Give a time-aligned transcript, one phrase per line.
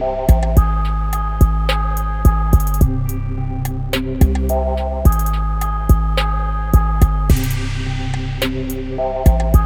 [0.00, 0.30] Thank
[9.54, 9.59] you.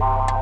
[0.00, 0.39] Bye.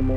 [0.00, 0.08] Thank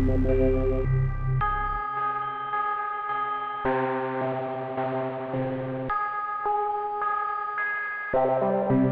[8.71, 8.82] you.